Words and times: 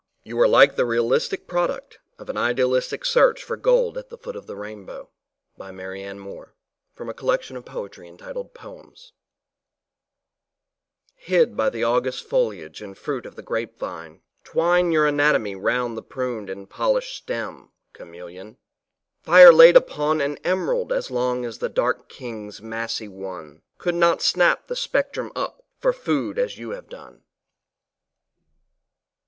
YOU 0.23 0.39
ARE 0.39 0.47
LIKE 0.47 0.77
THE 0.77 0.85
REALISTIC 0.87 1.45
PRO 1.45 1.67
DUCT 1.67 1.99
OF 2.17 2.27
AN 2.29 2.35
IDEALISTIC 2.35 3.05
SEARCH 3.05 3.43
FOR 3.43 3.55
GOLD 3.55 3.99
AT 3.99 4.09
THE 4.09 4.17
FOOT 4.17 4.35
OF 4.35 4.47
THE 4.47 4.55
RAINBOW 4.55 5.11
Hid 11.13 11.55
by 11.57 11.69
the 11.69 11.83
august 11.83 12.23
foliage 12.27 12.81
and 12.81 12.97
fruit 12.97 13.27
of 13.27 13.35
the 13.35 13.43
grape 13.43 13.77
vine, 13.77 14.21
twine 14.43 14.91
your 14.91 15.05
anatomy 15.05 15.53
round 15.53 15.95
the 15.95 16.01
pruned 16.01 16.49
and 16.49 16.67
polished 16.67 17.15
stem, 17.17 17.69
chameleon. 17.93 18.57
Fire 19.21 19.53
laid 19.53 19.77
upon 19.77 20.19
an 20.19 20.39
emerald 20.43 20.91
as 20.91 21.11
long 21.11 21.45
as 21.45 21.59
the 21.59 21.69
Dark 21.69 22.09
King's 22.09 22.59
massy 22.59 23.07
one, 23.07 23.61
could 23.77 23.93
not 23.93 24.23
snap 24.23 24.65
the 24.65 24.75
spectrum 24.75 25.31
up 25.35 25.63
for 25.77 25.93
food 25.93 26.39
as 26.39 26.57
you 26.57 26.71
have 26.71 26.89
done. 26.89 27.21